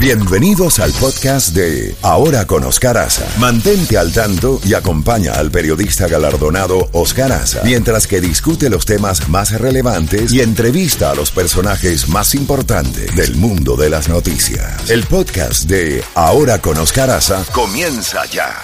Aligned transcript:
Bienvenidos 0.00 0.78
al 0.78 0.92
podcast 0.92 1.56
de 1.56 1.92
Ahora 2.02 2.46
con 2.46 2.62
Oscar 2.62 2.96
Aza. 2.98 3.26
Mantente 3.40 3.98
al 3.98 4.12
tanto 4.12 4.60
y 4.64 4.74
acompaña 4.74 5.32
al 5.32 5.50
periodista 5.50 6.06
galardonado 6.06 6.88
Oscar 6.92 7.32
Aza 7.32 7.62
mientras 7.64 8.06
que 8.06 8.20
discute 8.20 8.70
los 8.70 8.86
temas 8.86 9.28
más 9.28 9.60
relevantes 9.60 10.32
y 10.32 10.40
entrevista 10.40 11.10
a 11.10 11.16
los 11.16 11.32
personajes 11.32 12.08
más 12.08 12.36
importantes 12.36 13.14
del 13.16 13.34
mundo 13.34 13.74
de 13.74 13.90
las 13.90 14.08
noticias. 14.08 14.88
El 14.88 15.02
podcast 15.02 15.68
de 15.68 16.04
Ahora 16.14 16.60
con 16.60 16.78
Oscar 16.78 17.10
Aza 17.10 17.44
comienza 17.52 18.24
ya. 18.26 18.54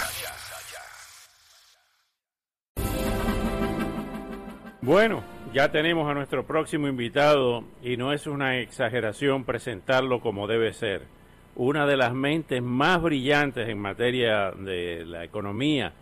Bueno, 4.83 5.25
ya 5.53 5.73
tenemos 5.73 6.09
a 6.09 6.15
nuestro 6.15 6.47
próximo 6.47 6.87
invitado 6.87 7.65
y 7.83 7.97
no 7.97 8.13
es 8.13 8.29
una 8.29 8.59
exageración 8.59 9.45
presentarlo 9.45 10.21
como 10.21 10.47
debe 10.47 10.73
ser 10.75 11.14
una 11.57 11.87
de 11.87 11.97
las 11.97 12.13
mentes 12.15 12.63
más 12.63 13.01
brillantes 13.01 13.69
en 13.69 13.79
materia 13.79 14.51
de 14.51 15.05
la 15.07 15.25
economía 15.25 15.93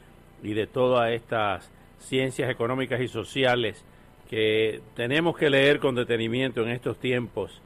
y 0.43 0.55
de 0.55 0.67
todas 0.67 1.13
estas 1.13 1.71
ciencias 1.99 2.51
económicas 2.51 3.01
y 3.01 3.09
sociales 3.09 3.85
que 4.29 4.81
tenemos 4.97 5.37
que 5.37 5.51
leer 5.51 5.79
con 5.79 5.95
detenimiento 5.95 6.63
en 6.63 6.71
estos 6.71 6.99
tiempos 6.99 7.61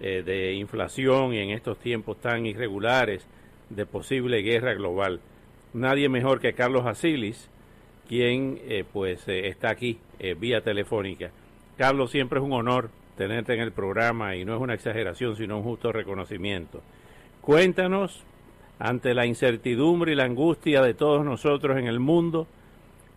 eh, 0.00 0.22
de 0.24 0.54
inflación 0.54 1.32
y 1.32 1.38
en 1.38 1.50
estos 1.50 1.78
tiempos 1.78 2.20
tan 2.20 2.44
irregulares 2.44 3.26
de 3.70 3.86
posible 3.86 4.42
guerra 4.42 4.74
global. 4.74 5.20
Nadie 5.74 6.08
mejor 6.08 6.40
que 6.40 6.54
Carlos 6.54 6.86
Asilis, 6.86 7.48
quien 8.08 8.58
eh, 8.68 8.84
pues 8.92 9.26
eh, 9.28 9.48
está 9.48 9.70
aquí 9.70 9.98
vía 10.40 10.60
telefónica. 10.60 11.30
Carlos, 11.76 12.10
siempre 12.10 12.40
es 12.40 12.44
un 12.44 12.52
honor 12.52 12.90
tenerte 13.16 13.54
en 13.54 13.60
el 13.60 13.70
programa 13.70 14.34
y 14.34 14.44
no 14.44 14.54
es 14.56 14.60
una 14.60 14.74
exageración, 14.74 15.36
sino 15.36 15.58
un 15.58 15.62
justo 15.62 15.92
reconocimiento. 15.92 16.82
Cuéntanos, 17.48 18.24
ante 18.78 19.14
la 19.14 19.24
incertidumbre 19.24 20.12
y 20.12 20.14
la 20.14 20.24
angustia 20.24 20.82
de 20.82 20.92
todos 20.92 21.24
nosotros 21.24 21.78
en 21.78 21.86
el 21.86 21.98
mundo, 21.98 22.46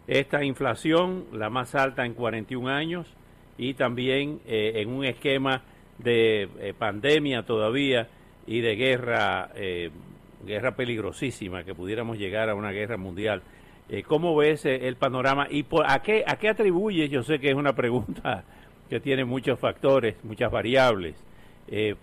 esta 0.08 0.42
inflación, 0.42 1.26
la 1.34 1.50
más 1.50 1.76
alta 1.76 2.06
en 2.06 2.14
41 2.14 2.70
años, 2.70 3.08
y 3.58 3.74
también 3.74 4.40
eh, 4.48 4.72
en 4.76 4.88
un 4.88 5.04
esquema 5.04 5.64
de 5.98 6.44
eh, 6.62 6.74
pandemia 6.74 7.44
todavía 7.44 8.08
y 8.48 8.62
de 8.62 8.78
guerra, 8.78 9.50
eh, 9.54 9.90
guerra 10.46 10.78
peligrosísima, 10.78 11.66
que 11.66 11.76
pudiéramos 11.76 12.18
llegar 12.18 12.50
a 12.50 12.56
una 12.56 12.72
guerra 12.72 12.96
mundial. 12.96 13.42
¿Cómo 14.08 14.34
ves 14.38 14.64
el 14.64 14.96
panorama 14.96 15.48
y 15.50 15.64
por, 15.64 15.86
a, 15.86 16.02
qué, 16.02 16.24
a 16.26 16.38
qué 16.38 16.48
atribuyes? 16.48 17.12
Yo 17.12 17.22
sé 17.22 17.38
que 17.38 17.50
es 17.50 17.56
una 17.56 17.76
pregunta 17.76 18.46
que 18.90 19.02
tiene 19.02 19.26
muchos 19.26 19.60
factores, 19.60 20.16
muchas 20.24 20.50
variables. 20.50 21.16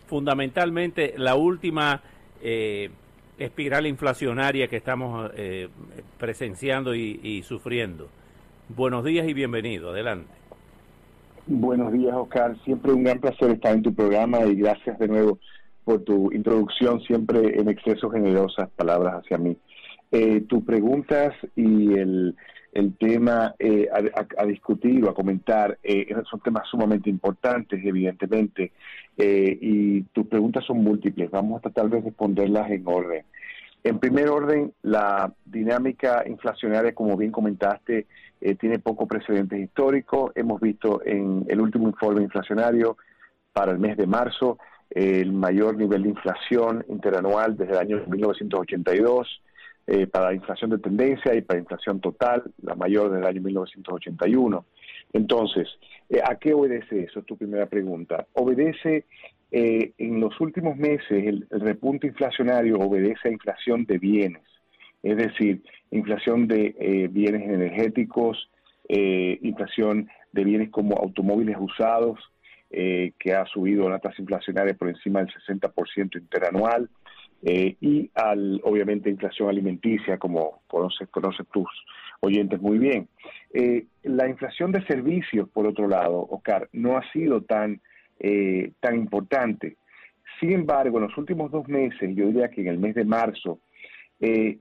fundamentalmente, 0.06 1.14
la 1.16 1.34
última 1.34 2.02
eh, 2.42 2.90
espiral 3.38 3.86
inflacionaria 3.86 4.68
que 4.68 4.76
estamos 4.76 5.30
eh, 5.36 5.68
presenciando 6.18 6.94
y, 6.94 7.42
sufriendo. 7.42 8.08
Buenos 8.68 9.04
días 9.04 9.26
y 9.28 9.34
bienvenido. 9.34 9.90
Adelante. 9.90 10.30
Buenos 11.46 11.92
días, 11.92 12.14
Oscar. 12.14 12.56
Siempre 12.64 12.92
un 12.92 13.04
gran 13.04 13.20
placer 13.20 13.50
estar 13.50 13.74
en 13.74 13.82
tu 13.82 13.94
programa 13.94 14.44
y 14.44 14.56
gracias 14.56 14.98
de 14.98 15.08
nuevo 15.08 15.38
por 15.84 16.02
tu 16.02 16.30
introducción, 16.32 17.00
siempre 17.00 17.58
en 17.58 17.68
exceso 17.68 18.10
generosas 18.10 18.68
palabras 18.76 19.14
hacia 19.14 19.38
mí. 19.38 19.56
Eh, 20.10 20.42
tus 20.42 20.62
preguntas 20.64 21.34
y 21.56 21.94
el, 21.94 22.34
el 22.72 22.96
tema 22.96 23.54
eh, 23.58 23.88
a, 23.92 24.44
discutir 24.44 25.04
o 25.04 25.10
a 25.10 25.14
comentar 25.14 25.78
eh, 25.82 26.14
son 26.30 26.40
temas 26.40 26.68
sumamente 26.68 27.08
importantes, 27.10 27.80
evidentemente, 27.84 28.72
eh, 29.16 29.58
y 29.60 30.02
tus 30.02 30.26
preguntas 30.26 30.64
son 30.64 30.78
múltiples. 30.78 31.30
Vamos 31.30 31.58
a 31.58 31.62
tratar 31.62 31.88
de 31.88 32.00
responderlas 32.00 32.70
en 32.70 32.82
orden. 32.86 33.24
En 33.84 33.98
primer 33.98 34.28
orden, 34.28 34.72
la 34.82 35.32
dinámica 35.44 36.24
inflacionaria, 36.26 36.94
como 36.94 37.16
bien 37.16 37.30
comentaste, 37.30 38.06
tiene 38.60 38.78
poco 38.78 39.06
precedentes 39.06 39.58
históricos. 39.58 40.32
Hemos 40.34 40.60
visto 40.60 41.00
en 41.04 41.44
el 41.48 41.60
último 41.60 41.88
informe 41.88 42.22
inflacionario 42.22 42.96
para 43.52 43.72
el 43.72 43.78
mes 43.78 43.96
de 43.96 44.06
marzo 44.06 44.58
el 44.90 45.32
mayor 45.32 45.76
nivel 45.76 46.02
de 46.02 46.08
inflación 46.10 46.84
interanual 46.88 47.56
desde 47.56 47.72
el 47.72 47.78
año 47.78 48.02
1982 48.06 49.42
eh, 49.90 50.06
para 50.06 50.34
inflación 50.34 50.68
de 50.68 50.78
tendencia 50.80 51.34
y 51.34 51.40
para 51.40 51.60
inflación 51.60 51.98
total, 51.98 52.42
la 52.60 52.74
mayor 52.74 53.10
del 53.10 53.24
año 53.24 53.40
1981. 53.40 54.66
Entonces, 55.14 55.66
eh, 56.10 56.20
¿a 56.22 56.34
qué 56.34 56.52
obedece 56.52 57.04
eso? 57.04 57.20
Es 57.20 57.24
tu 57.24 57.38
primera 57.38 57.64
pregunta. 57.64 58.26
Obedece, 58.34 59.06
eh, 59.50 59.92
en 59.96 60.20
los 60.20 60.38
últimos 60.42 60.76
meses, 60.76 61.08
el, 61.10 61.46
repunte 61.48 62.06
inflacionario 62.06 62.76
obedece 62.76 63.30
a 63.30 63.32
inflación 63.32 63.86
de 63.86 63.96
bienes, 63.96 64.42
es 65.02 65.16
decir, 65.16 65.62
inflación 65.90 66.46
de 66.48 67.08
bienes 67.10 67.48
energéticos, 67.48 68.50
inflación 68.90 70.10
de 70.32 70.44
bienes 70.44 70.68
como 70.68 70.98
automóviles 70.98 71.56
usados, 71.58 72.20
que 72.68 73.32
ha 73.32 73.46
subido 73.46 73.88
la 73.88 74.00
tasa 74.00 74.20
inflacionaria 74.20 74.74
por 74.74 74.90
encima 74.90 75.20
del 75.20 75.30
60% 75.30 76.20
interanual, 76.20 76.90
eh, 77.42 77.76
y 77.80 78.10
al, 78.14 78.60
obviamente, 78.64 79.10
inflación 79.10 79.48
alimenticia, 79.48 80.18
como 80.18 80.62
conoces 80.66 81.08
conoce 81.08 81.44
tus 81.44 81.68
oyentes 82.20 82.60
muy 82.60 82.78
bien. 82.78 83.08
Eh, 83.54 83.86
la 84.02 84.28
inflación 84.28 84.72
de 84.72 84.84
servicios, 84.86 85.48
por 85.48 85.66
otro 85.66 85.86
lado, 85.86 86.26
Oscar, 86.30 86.68
no 86.72 86.96
ha 86.96 87.12
sido 87.12 87.42
tan, 87.42 87.80
eh, 88.18 88.72
tan 88.80 88.96
importante. 88.96 89.76
Sin 90.40 90.52
embargo, 90.52 90.98
en 90.98 91.04
los 91.04 91.16
últimos 91.16 91.50
dos 91.50 91.68
meses, 91.68 92.14
yo 92.14 92.26
diría 92.26 92.50
que 92.50 92.60
en 92.62 92.68
el 92.68 92.78
mes 92.78 92.94
de 92.94 93.04
marzo, 93.04 93.60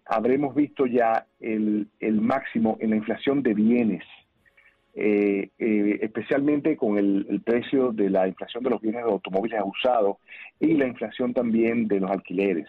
habremos 0.06 0.54
visto 0.54 0.86
ya 0.86 1.26
el, 1.40 1.88
máximo 2.22 2.78
en 2.80 2.92
la 2.92 2.96
inflación 2.98 3.42
de 3.42 3.56
bienes, 3.56 4.04
especialmente 5.00 6.76
con 6.76 6.98
el, 6.98 7.42
precio 7.46 7.92
de 7.92 8.10
la 8.10 8.28
inflación 8.28 8.64
de 8.64 8.72
los 8.72 8.82
bienes 8.82 9.06
de 9.06 9.12
automóviles 9.12 9.62
usados 9.64 10.18
y 10.60 10.74
la 10.74 10.88
inflación 10.88 11.34
también 11.34 11.88
de 11.88 12.00
los 12.00 12.10
alquileres. 12.10 12.68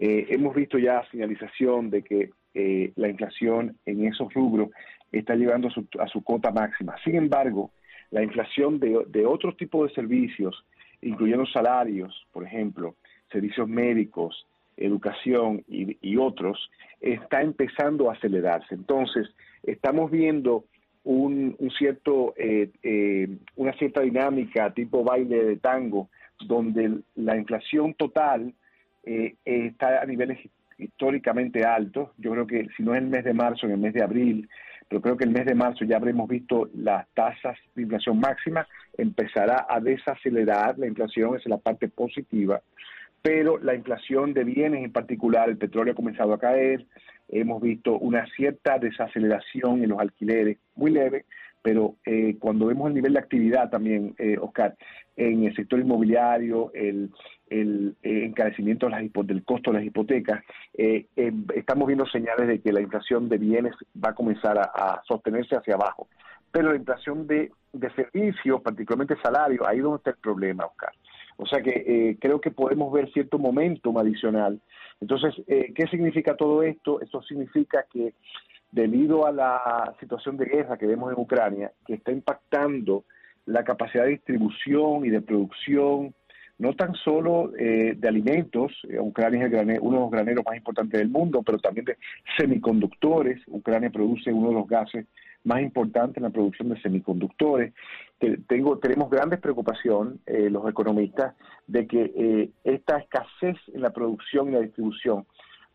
Eh, 0.00 0.26
hemos 0.30 0.54
visto 0.54 0.78
ya 0.78 1.08
señalización 1.12 1.90
de 1.90 2.02
que 2.02 2.30
eh, 2.54 2.92
la 2.96 3.08
inflación 3.08 3.76
en 3.86 4.04
esos 4.06 4.34
rubros 4.34 4.70
está 5.12 5.36
llegando 5.36 5.68
a 5.68 5.70
su, 5.70 5.86
a 6.00 6.08
su 6.08 6.24
cota 6.24 6.50
máxima. 6.50 6.96
Sin 7.04 7.14
embargo, 7.14 7.70
la 8.14 8.22
inflación 8.22 8.78
de, 8.78 9.26
otros 9.26 9.56
tipos 9.56 9.88
de 9.88 9.94
servicios, 9.94 10.64
incluyendo 11.02 11.46
salarios, 11.46 12.26
por 12.32 12.44
ejemplo, 12.44 12.94
servicios 13.30 13.68
médicos, 13.68 14.46
educación 14.76 15.64
y, 15.66 16.16
otros, 16.16 16.70
está 17.00 17.42
empezando 17.42 18.08
a 18.08 18.14
acelerarse. 18.14 18.74
Entonces, 18.74 19.28
estamos 19.64 20.12
viendo 20.12 20.64
un, 21.04 21.54
un 21.58 21.70
cierto, 21.70 22.34
eh, 22.36 22.70
eh, 22.82 23.28
una 23.56 23.72
cierta 23.74 24.00
dinámica 24.00 24.72
tipo 24.72 25.04
baile 25.04 25.44
de 25.44 25.56
tango 25.56 26.08
donde 26.46 27.00
la 27.14 27.36
inflación 27.36 27.94
total 27.94 28.52
eh, 29.04 29.36
está 29.44 30.00
a 30.00 30.06
niveles 30.06 30.38
históricamente 30.78 31.64
altos. 31.64 32.10
Yo 32.18 32.32
creo 32.32 32.46
que 32.46 32.68
si 32.76 32.82
no 32.82 32.94
es 32.94 33.02
el 33.02 33.08
mes 33.08 33.24
de 33.24 33.34
marzo, 33.34 33.66
en 33.66 33.72
el 33.72 33.78
mes 33.78 33.94
de 33.94 34.02
abril, 34.02 34.48
pero 34.88 35.00
creo 35.00 35.16
que 35.16 35.24
el 35.24 35.30
mes 35.30 35.46
de 35.46 35.54
marzo 35.54 35.84
ya 35.84 35.96
habremos 35.96 36.28
visto 36.28 36.68
las 36.74 37.06
tasas 37.14 37.56
de 37.74 37.82
inflación 37.82 38.18
máxima, 38.18 38.66
empezará 38.96 39.66
a 39.68 39.80
desacelerar 39.80 40.78
la 40.78 40.86
inflación, 40.86 41.30
esa 41.30 41.44
es 41.44 41.46
la 41.46 41.58
parte 41.58 41.88
positiva, 41.88 42.62
pero 43.22 43.58
la 43.58 43.74
inflación 43.74 44.34
de 44.34 44.44
bienes 44.44 44.84
en 44.84 44.92
particular, 44.92 45.48
el 45.48 45.56
petróleo 45.56 45.92
ha 45.92 45.96
comenzado 45.96 46.34
a 46.34 46.38
caer, 46.38 46.84
hemos 47.28 47.60
visto 47.62 47.98
una 47.98 48.26
cierta 48.36 48.78
desaceleración 48.78 49.82
en 49.82 49.90
los 49.90 49.98
alquileres, 49.98 50.58
muy 50.74 50.90
leve, 50.90 51.24
pero 51.64 51.96
eh, 52.04 52.36
cuando 52.38 52.66
vemos 52.66 52.88
el 52.88 52.94
nivel 52.94 53.14
de 53.14 53.20
actividad 53.20 53.70
también, 53.70 54.14
eh, 54.18 54.36
Oscar, 54.38 54.76
en 55.16 55.44
el 55.44 55.56
sector 55.56 55.80
inmobiliario, 55.80 56.70
el, 56.74 57.10
el 57.48 57.96
eh, 58.02 58.26
encarecimiento 58.26 58.86
del 58.90 59.44
costo 59.44 59.70
de 59.70 59.78
las 59.78 59.86
hipotecas, 59.86 60.42
estamos 60.74 61.86
viendo 61.86 62.04
señales 62.04 62.48
de 62.48 62.60
que 62.60 62.70
la 62.70 62.82
inflación 62.82 63.30
de 63.30 63.38
bienes 63.38 63.72
va 63.96 64.10
a 64.10 64.14
comenzar 64.14 64.58
a, 64.58 65.00
sostenerse 65.08 65.56
hacia 65.56 65.76
abajo. 65.76 66.06
Pero 66.52 66.70
la 66.70 66.76
inflación 66.76 67.26
de, 67.26 67.50
de 67.72 67.90
servicios, 67.94 68.60
particularmente 68.60 69.16
salarios, 69.22 69.66
ahí 69.66 69.78
es 69.78 69.84
donde 69.84 69.96
está 69.96 70.10
el 70.10 70.18
problema, 70.18 70.66
Oscar. 70.66 70.92
O 71.38 71.46
sea 71.46 71.62
que 71.62 72.18
creo 72.20 72.42
que 72.42 72.50
podemos 72.50 72.92
ver 72.92 73.10
cierto 73.12 73.38
momentum 73.38 73.96
adicional. 73.96 74.60
Entonces, 75.04 75.34
¿qué 75.46 75.86
significa 75.90 76.34
todo 76.34 76.62
esto? 76.62 76.98
Esto 77.02 77.20
significa 77.22 77.84
que 77.92 78.14
debido 78.72 79.26
a 79.26 79.32
la 79.32 79.94
situación 80.00 80.38
de 80.38 80.46
guerra 80.46 80.78
que 80.78 80.86
vemos 80.86 81.12
en 81.12 81.20
Ucrania, 81.20 81.72
que 81.86 81.92
está 81.92 82.10
impactando 82.10 83.04
la 83.44 83.64
capacidad 83.64 84.04
de 84.04 84.12
distribución 84.12 85.04
y 85.04 85.10
de 85.10 85.20
producción, 85.20 86.14
no 86.58 86.74
tan 86.74 86.94
solo 86.94 87.52
eh, 87.56 87.94
de 87.96 88.08
alimentos, 88.08 88.72
eh, 88.88 89.00
Ucrania 89.00 89.46
es 89.46 89.78
uno 89.80 89.96
de 89.96 90.02
los 90.02 90.10
graneros 90.10 90.44
más 90.46 90.56
importantes 90.56 90.98
del 90.98 91.08
mundo, 91.08 91.42
pero 91.42 91.58
también 91.58 91.84
de 91.84 91.96
semiconductores. 92.38 93.40
Ucrania 93.48 93.90
produce 93.90 94.32
uno 94.32 94.48
de 94.48 94.54
los 94.54 94.68
gases 94.68 95.06
más 95.44 95.60
importantes 95.60 96.16
en 96.16 96.24
la 96.24 96.30
producción 96.30 96.70
de 96.70 96.80
semiconductores. 96.80 97.72
Tengo, 98.48 98.78
tenemos 98.78 99.10
grandes 99.10 99.40
preocupación, 99.40 100.20
eh, 100.26 100.48
los 100.48 100.68
economistas, 100.68 101.34
de 101.66 101.86
que 101.86 102.12
eh, 102.16 102.50
esta 102.64 102.98
escasez 102.98 103.56
en 103.72 103.82
la 103.82 103.90
producción 103.90 104.48
y 104.48 104.52
la 104.52 104.60
distribución 104.60 105.26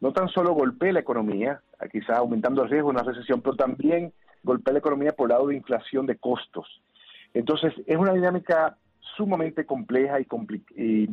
no 0.01 0.13
tan 0.13 0.29
solo 0.29 0.53
golpee 0.53 0.93
la 0.93 1.01
economía, 1.01 1.61
quizás 1.91 2.17
aumentando 2.17 2.63
el 2.63 2.69
riesgo 2.69 2.89
de 2.89 2.95
una 2.95 3.03
recesión, 3.03 3.41
pero 3.41 3.57
también 3.57 4.13
golpea 4.43 4.73
la 4.73 4.79
economía 4.79 5.11
por 5.11 5.29
el 5.29 5.35
lado 5.35 5.47
de 5.47 5.57
inflación 5.57 6.05
de 6.05 6.15
costos. 6.15 6.81
Entonces, 7.33 7.73
es 7.85 7.97
una 7.97 8.13
dinámica 8.13 8.77
sumamente 9.15 9.65
compleja 9.65 10.19
y, 10.19 11.09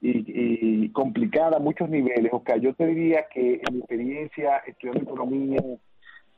y, 0.00 0.88
complicada 0.90 1.56
a 1.56 1.60
muchos 1.60 1.88
niveles. 1.88 2.32
Oscar, 2.32 2.60
yo 2.60 2.74
te 2.74 2.86
diría 2.86 3.26
que 3.32 3.60
en 3.66 3.74
mi 3.74 3.78
experiencia 3.80 4.58
estudiando 4.66 5.02
economía 5.02 5.60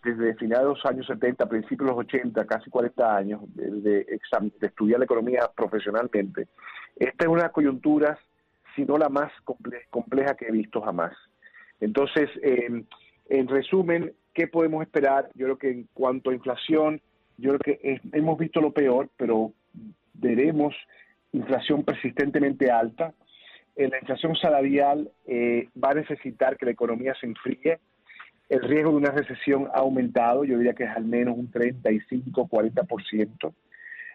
desde 0.03 0.35
finales 0.37 0.65
de 0.65 0.69
los 0.69 0.87
años 0.87 1.07
70, 1.07 1.47
principios 1.47 1.87
de 1.87 1.95
los 1.95 2.05
80, 2.07 2.47
casi 2.47 2.71
40 2.71 3.17
años 3.17 3.41
de, 3.55 4.07
estudiar 4.61 4.99
la 4.99 5.05
economía 5.05 5.51
profesionalmente, 5.55 6.49
esta 6.97 7.25
es 7.25 7.29
una 7.29 7.51
coyuntura, 7.51 8.19
si 8.75 8.85
no 8.85 8.97
la 8.97 9.09
más 9.09 9.31
compleja 9.91 10.35
que 10.35 10.47
he 10.47 10.53
visto 10.53 10.81
jamás. 10.81 11.13
Entonces, 11.81 12.31
en 12.43 13.49
resumen, 13.49 14.13
¿qué 14.35 14.47
podemos 14.47 14.83
esperar? 14.83 15.31
Yo 15.35 15.47
creo 15.47 15.59
que 15.59 15.71
en 15.71 15.89
cuanto 15.93 16.31
a 16.31 16.35
inflación, 16.35 17.01
yo 17.37 17.57
creo 17.57 17.79
que 17.79 18.01
hemos 18.13 18.39
visto 18.39 18.61
lo 18.61 18.73
peor, 18.73 19.09
pero 19.17 19.53
veremos 20.21 20.75
inflación 21.33 21.85
persistentemente 21.85 22.71
alta. 22.71 23.13
Eh, 23.77 23.89
la 23.89 23.99
inflación 23.99 24.35
salarial 24.37 25.11
eh, 25.27 25.69
va 25.83 25.91
a 25.91 25.95
necesitar 25.95 26.57
que 26.57 26.67
la 26.67 26.73
economía 26.73 27.15
se 27.21 27.27
enfríe. 27.27 27.79
El 28.49 28.63
riesgo 28.63 28.91
de 28.91 28.97
una 28.97 29.13
recesión 29.13 29.69
ha 29.73 29.79
aumentado, 29.79 30.45
yo 30.45 30.59
diría 30.59 30.75
que 30.75 30.85
es 30.85 30.91
al 30.91 31.05
menos 31.05 31.39
un 31.39 31.51
35-40% 31.53 33.53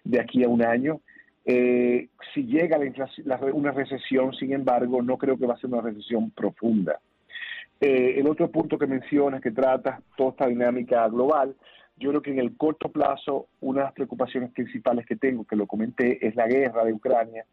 de 0.03 0.19
aquí 0.19 0.43
a 0.43 0.49
un 0.49 0.63
año. 0.63 0.99
Eh, 1.45 2.09
si 2.33 2.45
llega 2.45 2.77
la 3.23 3.37
una 3.53 3.71
recesión, 3.71 4.33
sin 4.33 4.51
embargo, 4.51 5.01
no 5.01 5.17
creo 5.17 5.37
que 5.37 5.45
va 5.45 5.53
a 5.53 5.57
ser 5.57 5.69
una 5.69 5.81
recesión 5.81 6.31
profunda. 6.31 6.99
el 7.79 8.27
otro 8.27 8.49
punto 8.49 8.77
que 8.77 8.87
mencionas, 8.87 9.41
que 9.41 9.51
trata 9.51 10.01
toda 10.17 10.31
esta 10.31 10.47
dinámica 10.47 11.07
global, 11.07 11.55
yo 11.97 12.09
creo 12.09 12.21
que 12.21 12.31
en 12.31 12.39
el 12.39 12.57
corto 12.57 12.89
plazo, 12.89 13.47
una 13.61 13.81
de 13.81 13.85
las 13.85 13.93
preocupaciones 13.93 14.51
principales 14.51 15.05
que 15.05 15.15
tengo, 15.15 15.45
que 15.45 15.55
lo 15.55 15.65
comenté, 15.67 16.25
es 16.25 16.35
la 16.35 16.47
guerra 16.47 16.83
de 16.83 16.93
Ucrania, 16.93 17.45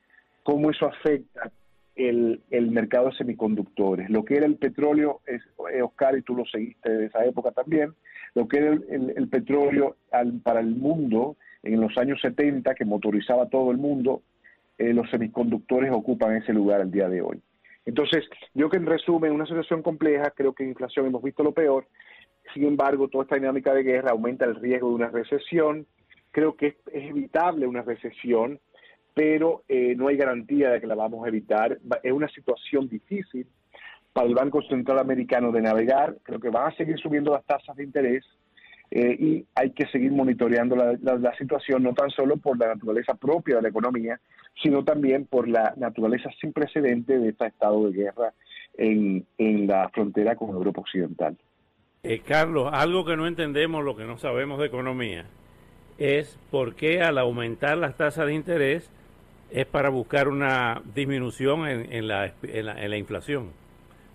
cómo 0.42 0.70
eso 0.70 0.86
afecta 0.86 1.52
el, 1.94 2.40
mercado 2.70 3.10
de 3.10 3.16
semiconductores. 3.16 4.10
Lo 4.10 4.24
que 4.24 4.36
era 4.36 4.46
el 4.46 4.56
petróleo, 4.56 5.20
es, 5.26 5.42
eh, 5.72 5.82
Oscar, 5.82 6.16
y 6.16 6.22
tú 6.22 6.34
lo 6.34 6.44
seguiste 6.46 6.90
de 6.90 7.06
esa 7.06 7.24
época 7.24 7.52
también, 7.52 7.94
lo 8.34 8.48
que 8.48 8.58
era 8.58 8.70
el, 8.72 9.28
petróleo 9.28 9.96
para 10.42 10.60
el 10.60 10.74
mundo 10.74 11.36
en 11.62 11.80
los 11.80 11.96
años 11.98 12.20
70, 12.20 12.74
que 12.74 12.84
motorizaba 12.84 13.48
todo 13.48 13.70
el 13.70 13.76
mundo, 13.76 14.22
eh, 14.78 14.92
los 14.92 15.08
semiconductores 15.10 15.92
ocupan 15.92 16.36
ese 16.36 16.52
lugar 16.52 16.80
el 16.80 16.90
día 16.90 17.08
de 17.08 17.22
hoy. 17.22 17.40
Entonces, 17.84 18.24
yo 18.54 18.70
que 18.70 18.76
en 18.76 18.86
resumen, 18.86 19.32
una 19.32 19.46
situación 19.46 19.82
compleja, 19.82 20.30
creo 20.30 20.54
que 20.54 20.62
en 20.62 20.70
inflación 20.70 21.06
hemos 21.06 21.22
visto 21.22 21.42
lo 21.42 21.52
peor, 21.52 21.86
sin 22.52 22.64
embargo, 22.64 23.08
toda 23.08 23.24
esta 23.24 23.36
dinámica 23.36 23.72
de 23.72 23.82
guerra 23.82 24.10
aumenta 24.10 24.44
el 24.44 24.56
riesgo 24.56 24.88
de 24.88 24.94
una 24.94 25.08
recesión. 25.08 25.86
Creo 26.30 26.56
que 26.56 26.66
es, 26.68 26.76
evitable 26.92 27.66
una 27.66 27.82
recesión, 27.82 28.60
pero 29.14 29.62
eh, 29.68 29.94
no 29.96 30.08
hay 30.08 30.16
garantía 30.16 30.70
de 30.70 30.80
que 30.80 30.86
la 30.86 30.94
vamos 30.94 31.24
a 31.24 31.28
evitar. 31.28 31.78
Es 32.02 32.12
una 32.12 32.28
situación 32.28 32.88
difícil 32.88 33.46
para 34.12 34.26
el 34.26 34.34
Banco 34.34 34.60
Central 34.62 34.98
Americano 34.98 35.52
de 35.52 35.62
navegar. 35.62 36.16
Creo 36.22 36.40
que 36.40 36.50
van 36.50 36.72
a 36.72 36.76
seguir 36.76 36.98
subiendo 36.98 37.32
las 37.32 37.44
tasas 37.44 37.76
de 37.76 37.84
interés 37.84 38.24
eh, 38.90 39.16
y 39.18 39.46
hay 39.54 39.70
que 39.70 39.86
seguir 39.86 40.12
monitoreando 40.12 40.76
la, 40.76 41.34
situación, 41.38 41.82
no 41.82 41.94
tan 41.94 42.10
solo 42.10 42.36
por 42.36 42.58
la 42.58 42.74
naturaleza 42.74 43.14
propia 43.14 43.56
de 43.56 43.62
la 43.62 43.68
economía, 43.68 44.20
sino 44.62 44.84
también 44.84 45.24
por 45.24 45.48
la 45.48 45.72
naturaleza 45.78 46.28
sin 46.40 46.52
precedente 46.52 47.18
de 47.18 47.30
este 47.30 47.46
estado 47.46 47.88
de 47.88 47.96
guerra 47.96 48.34
en 48.74 49.26
la 49.66 49.88
frontera 49.90 50.36
con 50.36 50.50
Europa 50.50 50.82
Occidental. 50.82 51.36
Eh, 52.04 52.20
Carlos, 52.26 52.68
algo 52.72 53.04
que 53.04 53.16
no 53.16 53.28
entendemos, 53.28 53.84
lo 53.84 53.94
que 53.94 54.02
no 54.02 54.18
sabemos 54.18 54.58
de 54.58 54.66
economía, 54.66 55.24
es 55.98 56.36
por 56.50 56.74
qué 56.74 57.00
al 57.00 57.16
aumentar 57.16 57.78
las 57.78 57.96
tasas 57.96 58.26
de 58.26 58.34
interés 58.34 58.90
es 59.52 59.66
para 59.66 59.88
buscar 59.88 60.26
una 60.26 60.82
disminución 60.96 61.64
en, 61.68 62.08
la, 62.08 62.98
inflación. 62.98 63.52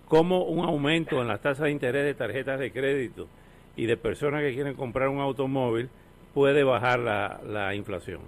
¿Cómo 0.09 0.43
un 0.43 0.65
aumento 0.65 1.21
en 1.21 1.29
las 1.29 1.39
tasas 1.39 1.63
de 1.63 1.71
interés 1.71 2.03
de 2.03 2.13
tarjetas 2.13 2.59
de 2.59 2.73
crédito 2.73 3.29
y 3.77 3.85
de 3.85 3.95
personas 3.95 4.41
que 4.41 4.53
quieren 4.53 4.73
comprar 4.73 5.07
un 5.07 5.21
automóvil 5.21 5.87
puede 6.33 6.65
bajar 6.65 6.99
la 6.99 7.73
inflación? 7.73 8.19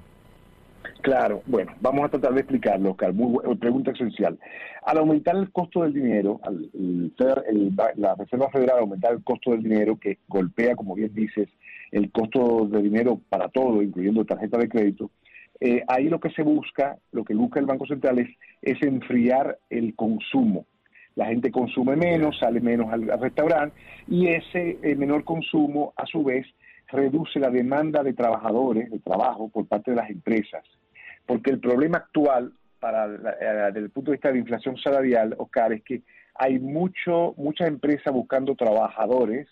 Claro, 1.01 1.41
bueno, 1.45 1.71
vamos 1.79 2.05
a 2.05 2.09
tratar 2.09 2.33
de 2.33 2.41
explicarlo, 2.41 2.91
Oscar. 2.91 3.13
Muy 3.13 3.55
pregunta 3.55 3.91
esencial. 3.91 4.37
Al 4.83 4.97
aumentar 4.97 5.35
el 5.35 5.51
costo 5.51 5.83
del 5.83 5.93
dinero, 5.93 6.39
al 6.43 6.69
la 7.95 8.15
Reserva 8.15 8.49
Federal 8.49 8.79
aumentar 8.79 9.13
el 9.13 9.23
costo 9.23 9.51
del 9.51 9.63
dinero, 9.63 9.97
que 9.97 10.19
golpea, 10.27 10.75
como 10.75 10.95
bien 10.95 11.13
dices, 11.13 11.49
el 11.91 12.11
costo 12.11 12.67
de 12.67 12.81
dinero 12.81 13.19
para 13.29 13.49
todo, 13.49 13.81
incluyendo 13.81 14.25
tarjeta 14.25 14.57
de 14.57 14.69
crédito, 14.69 15.09
eh, 15.61 15.83
ahí 15.87 16.09
lo 16.09 16.19
que 16.19 16.31
se 16.31 16.43
busca, 16.43 16.97
lo 17.11 17.23
que 17.23 17.33
busca 17.33 17.59
el 17.59 17.65
Banco 17.65 17.85
Central 17.85 18.19
es, 18.19 18.29
es 18.61 18.81
enfriar 18.83 19.57
el 19.69 19.95
consumo. 19.95 20.65
La 21.15 21.25
gente 21.25 21.51
consume 21.51 21.95
menos, 21.95 22.39
sale 22.39 22.61
menos 22.61 22.91
al, 22.91 23.07
restaurante 23.19 23.75
y 24.07 24.27
ese 24.27 24.77
eh, 24.81 24.95
menor 24.95 25.23
consumo, 25.23 25.93
a 25.97 26.05
su 26.05 26.23
vez, 26.23 26.45
reduce 26.87 27.39
la 27.39 27.49
demanda 27.49 28.03
de 28.03 28.13
trabajadores, 28.13 28.89
de 28.89 28.99
trabajo 28.99 29.49
por 29.49 29.67
parte 29.67 29.91
de 29.91 29.97
las 29.97 30.09
empresas 30.09 30.63
porque 31.29 31.51
el 31.51 31.59
problema 31.59 31.99
actual 31.99 32.51
para 32.79 33.05
eh, 33.05 33.71
desde 33.71 33.81
el 33.81 33.91
punto 33.91 34.09
de 34.09 34.15
vista 34.15 34.31
de 34.31 34.39
inflación 34.39 34.75
salarial, 34.77 35.35
Oscar, 35.37 35.71
es 35.73 35.83
que 35.83 36.01
hay 36.33 36.57
mucho 36.57 37.35
muchas 37.37 37.67
empresas 37.67 38.11
buscando 38.11 38.55
trabajadores, 38.55 39.47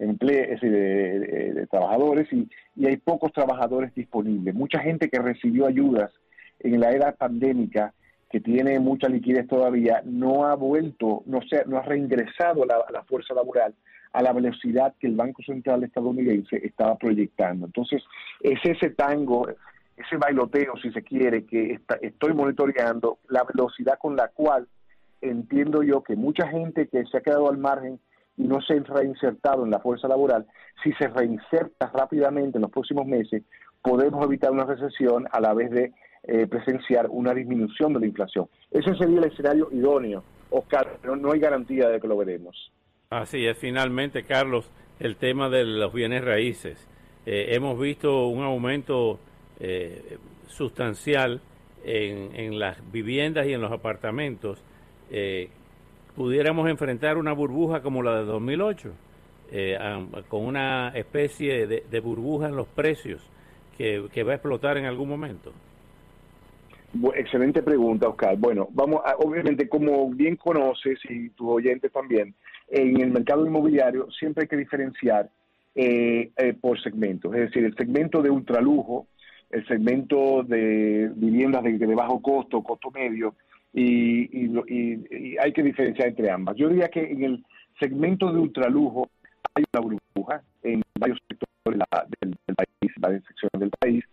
emple 0.00 0.56
de, 0.60 1.68
trabajadores 1.70 2.26
y, 2.32 2.48
hay 2.84 2.96
pocos 2.96 3.32
trabajadores 3.32 3.94
disponibles. 3.94 4.56
Mucha 4.56 4.80
gente 4.80 5.08
que 5.08 5.20
recibió 5.20 5.66
ayudas 5.66 6.10
en 6.58 6.80
la 6.80 6.90
era 6.90 7.12
pandémica, 7.12 7.94
que 8.28 8.40
tiene 8.40 8.80
mucha 8.80 9.08
liquidez 9.08 9.46
todavía, 9.46 10.02
no 10.04 10.46
ha 10.46 10.56
vuelto, 10.56 11.22
no, 11.26 11.42
se, 11.42 11.64
no 11.66 11.78
ha 11.78 11.82
reingresado 11.82 12.64
a 12.64 12.90
la 12.90 13.04
fuerza 13.04 13.34
laboral 13.34 13.72
a 14.12 14.22
la 14.22 14.32
velocidad 14.32 14.94
que 14.98 15.06
el 15.06 15.14
Banco 15.14 15.44
Central 15.44 15.84
estadounidense 15.84 16.56
estaba 16.64 16.98
proyectando. 16.98 17.66
Entonces, 17.66 18.02
es 18.40 18.58
ese 18.64 18.90
tango 18.90 19.46
ese 20.00 20.16
bailoteo, 20.16 20.74
si 20.82 20.90
se 20.92 21.02
quiere, 21.02 21.44
que 21.44 21.80
estoy 22.00 22.34
monitoreando, 22.34 23.18
la 23.28 23.44
velocidad 23.44 23.98
con 23.98 24.16
la 24.16 24.28
cual 24.28 24.68
entiendo 25.20 25.82
yo 25.82 26.02
que 26.02 26.16
mucha 26.16 26.48
gente 26.48 26.88
que 26.88 27.04
se 27.06 27.18
ha 27.18 27.20
quedado 27.20 27.50
al 27.50 27.58
margen 27.58 28.00
y 28.36 28.44
no 28.44 28.60
se 28.62 28.74
ha 28.74 28.94
reinsertado 28.94 29.64
en 29.64 29.70
la 29.70 29.80
fuerza 29.80 30.08
laboral, 30.08 30.46
si 30.82 30.92
se 30.94 31.08
reinserta 31.08 31.90
rápidamente 31.92 32.56
en 32.56 32.62
los 32.62 32.70
próximos 32.70 33.06
meses, 33.06 33.42
podemos 33.82 34.24
evitar 34.24 34.50
una 34.50 34.64
recesión 34.64 35.26
a 35.30 35.40
la 35.40 35.52
vez 35.52 35.70
de 35.70 35.92
eh, 36.24 36.46
presenciar 36.46 37.08
una 37.10 37.34
disminución 37.34 37.92
de 37.92 38.00
la 38.00 38.06
inflación. 38.06 38.48
Ese 38.70 38.94
sería 38.94 39.18
el 39.18 39.24
escenario 39.24 39.68
idóneo, 39.72 40.22
Oscar, 40.50 40.98
pero 41.00 41.16
no 41.16 41.32
hay 41.32 41.40
garantía 41.40 41.88
de 41.88 42.00
que 42.00 42.08
lo 42.08 42.16
veremos. 42.16 42.72
Así 43.10 43.46
es, 43.46 43.58
finalmente, 43.58 44.22
Carlos, 44.24 44.70
el 44.98 45.16
tema 45.16 45.48
de 45.48 45.64
los 45.64 45.92
bienes 45.92 46.24
raíces. 46.24 46.88
Eh, 47.26 47.54
hemos 47.54 47.78
visto 47.78 48.28
un 48.28 48.42
aumento 48.42 49.18
eh, 49.62 50.16
sustancial 50.48 51.42
en, 51.84 52.34
en, 52.34 52.58
las 52.58 52.78
viviendas 52.90 53.46
y 53.46 53.52
en 53.52 53.60
los 53.60 53.70
apartamentos, 53.70 54.58
eh, 55.10 55.50
pudiéramos 56.16 56.68
enfrentar 56.68 57.18
una 57.18 57.34
burbuja 57.34 57.82
como 57.82 58.02
la 58.02 58.20
de 58.20 58.24
2008, 58.24 58.90
eh, 59.52 59.78
con 60.28 60.46
una 60.46 60.92
especie 60.94 61.66
de, 61.66 62.00
burbuja 62.00 62.48
en 62.48 62.56
los 62.56 62.68
precios 62.68 63.22
que, 63.76 64.22
va 64.22 64.32
a 64.32 64.34
explotar 64.36 64.78
en 64.78 64.86
algún 64.86 65.10
momento. 65.10 65.52
excelente 67.14 67.62
pregunta, 67.62 68.08
Oscar. 68.08 68.36
Bueno, 68.38 68.66
vamos, 68.72 69.02
a, 69.04 69.14
obviamente, 69.16 69.68
como 69.68 70.10
bien 70.10 70.36
conoces 70.36 70.98
y 71.08 71.28
tus 71.30 71.48
oyentes 71.48 71.92
también, 71.92 72.34
en 72.68 72.98
el 72.98 73.10
mercado 73.10 73.44
inmobiliario 73.44 74.10
siempre 74.10 74.44
hay 74.44 74.48
que 74.48 74.56
diferenciar 74.56 75.28
por 76.60 76.82
segmentos, 76.82 77.34
es 77.34 77.42
decir, 77.42 77.64
el 77.64 77.74
segmento 77.76 78.20
de 78.22 78.30
ultralujo, 78.30 79.06
el 79.50 79.66
segmento 79.66 80.42
de 80.44 81.10
viviendas 81.14 81.62
de, 81.64 81.94
bajo 81.94 82.20
costo, 82.22 82.62
costo 82.62 82.90
medio, 82.90 83.34
y, 83.72 84.28
y, 84.46 85.36
hay 85.38 85.52
que 85.52 85.62
diferenciar 85.62 86.08
entre 86.08 86.30
ambas. 86.30 86.56
Yo 86.56 86.68
diría 86.68 86.88
que 86.88 87.00
en 87.00 87.24
el 87.24 87.44
segmento 87.78 88.32
de 88.32 88.38
ultralujo 88.38 89.08
hay 89.54 89.64
una 89.72 89.82
burbuja 89.82 90.42
en 90.62 90.82
varios 90.98 91.18
sectores 91.28 91.80
del, 92.20 92.36
país, 92.56 92.92
varias 92.98 93.24
secciones 93.24 93.60
del 93.60 93.70
país. 93.78 94.04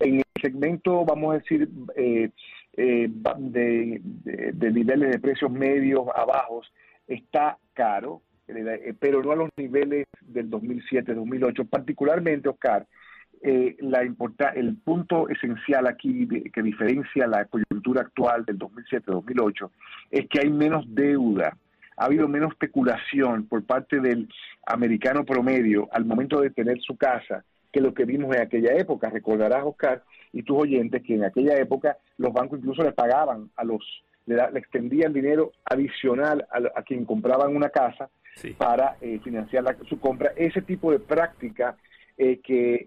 En 0.00 0.16
el 0.16 0.24
segmento, 0.40 1.04
vamos 1.04 1.34
a 1.34 1.38
decir, 1.38 1.68
eh, 1.94 2.30
eh, 2.76 3.08
de, 3.38 4.00
de, 4.02 4.70
niveles 4.70 5.10
de 5.10 5.18
precios 5.18 5.50
medios 5.50 6.06
a 6.14 6.24
bajos, 6.24 6.70
está 7.06 7.58
caro, 7.72 8.22
pero 9.00 9.22
no 9.22 9.32
a 9.32 9.36
los 9.36 9.50
niveles 9.56 10.06
del 10.20 10.50
2007-2008, 10.50 11.68
particularmente, 11.68 12.48
Oscar, 12.48 12.86
eh, 13.48 13.76
la 13.78 14.00
el 14.00 14.76
punto 14.78 15.28
esencial 15.28 15.86
aquí 15.86 16.26
que 16.52 16.62
diferencia 16.62 17.28
la 17.28 17.44
coyuntura 17.44 18.00
actual 18.00 18.44
del 18.44 18.58
2007-2008 18.58 19.70
es 20.10 20.28
que 20.28 20.40
hay 20.40 20.50
menos 20.50 20.84
deuda, 20.88 21.56
ha 21.96 22.04
habido 22.06 22.26
menos 22.26 22.50
especulación 22.50 23.46
por 23.46 23.62
parte 23.62 24.00
del 24.00 24.28
americano 24.66 25.24
promedio 25.24 25.88
al 25.92 26.04
momento 26.04 26.40
de 26.40 26.50
tener 26.50 26.80
su 26.80 26.96
casa 26.96 27.44
que 27.72 27.80
lo 27.80 27.94
que 27.94 28.04
vimos 28.04 28.34
en 28.34 28.42
aquella 28.42 28.74
época. 28.74 29.10
Recordarás, 29.10 29.62
Oscar, 29.64 30.02
y 30.32 30.42
tus 30.42 30.62
oyentes, 30.62 31.04
que 31.04 31.14
en 31.14 31.24
aquella 31.24 31.54
época 31.54 31.98
los 32.18 32.32
bancos 32.32 32.58
incluso 32.58 32.82
le 32.82 32.90
pagaban 32.90 33.50
a 33.54 33.62
los, 33.62 34.02
le, 34.26 34.42
extendían 34.58 35.12
dinero 35.12 35.52
adicional 35.64 36.44
a, 36.50 36.82
quien 36.82 37.04
compraban 37.04 37.54
una 37.54 37.68
casa 37.68 38.10
para 38.58 38.96
eh, 39.00 39.20
financiar 39.22 39.64
su 39.88 40.00
compra. 40.00 40.32
Ese 40.36 40.62
tipo 40.62 40.90
de 40.90 40.98
práctica 40.98 41.76
eh, 42.18 42.40
que 42.42 42.86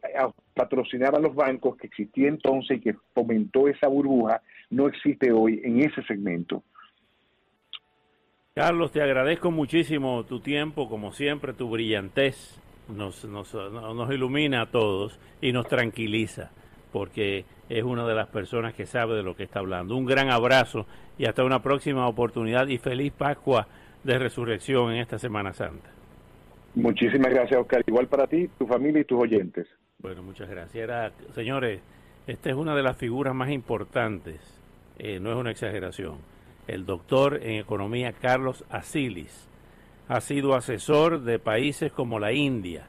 patrocinaban 0.53 1.21
los 1.21 1.35
bancos, 1.35 1.77
que 1.77 1.87
existía 1.87 2.27
entonces 2.27 2.77
y 2.77 2.81
que 2.81 2.95
fomentó 3.13 3.67
esa 3.67 3.87
burbuja, 3.87 4.41
no 4.69 4.87
existe 4.87 5.31
hoy 5.31 5.61
en 5.63 5.79
ese 5.79 6.01
segmento. 6.03 6.63
Carlos, 8.55 8.91
te 8.91 9.01
agradezco 9.01 9.51
muchísimo 9.51 10.25
tu 10.25 10.39
tiempo, 10.41 10.89
como 10.89 11.13
siempre, 11.13 11.53
tu 11.53 11.69
brillantez 11.69 12.59
nos, 12.89 13.23
nos, 13.25 13.53
nos 13.53 14.11
ilumina 14.11 14.63
a 14.63 14.65
todos 14.65 15.19
y 15.41 15.51
nos 15.51 15.67
tranquiliza, 15.67 16.51
porque 16.91 17.45
es 17.69 17.83
una 17.83 18.05
de 18.05 18.15
las 18.15 18.27
personas 18.27 18.73
que 18.73 18.85
sabe 18.85 19.15
de 19.15 19.23
lo 19.23 19.35
que 19.35 19.43
está 19.43 19.59
hablando. 19.59 19.95
Un 19.95 20.05
gran 20.05 20.29
abrazo 20.29 20.87
y 21.17 21.25
hasta 21.25 21.43
una 21.43 21.61
próxima 21.61 22.07
oportunidad 22.07 22.67
y 22.67 22.79
feliz 22.79 23.13
Pascua 23.13 23.67
de 24.03 24.17
Resurrección 24.17 24.91
en 24.91 24.99
esta 24.99 25.19
Semana 25.19 25.53
Santa. 25.53 25.98
Muchísimas 26.75 27.31
gracias, 27.31 27.59
Oscar. 27.59 27.83
Igual 27.85 28.07
para 28.07 28.27
ti, 28.27 28.47
tu 28.57 28.67
familia 28.67 29.01
y 29.01 29.05
tus 29.05 29.19
oyentes. 29.19 29.67
Bueno, 29.99 30.23
muchas 30.23 30.49
gracias. 30.49 31.13
señores, 31.33 31.81
esta 32.27 32.49
es 32.49 32.55
una 32.55 32.75
de 32.75 32.83
las 32.83 32.95
figuras 32.97 33.35
más 33.35 33.49
importantes, 33.49 34.39
eh, 34.97 35.19
no 35.19 35.31
es 35.31 35.35
una 35.35 35.51
exageración. 35.51 36.17
El 36.67 36.85
doctor 36.85 37.39
en 37.41 37.55
economía 37.55 38.13
Carlos 38.13 38.63
Asilis 38.69 39.49
ha 40.07 40.21
sido 40.21 40.55
asesor 40.55 41.21
de 41.23 41.39
países 41.39 41.91
como 41.91 42.19
la 42.19 42.31
India, 42.31 42.87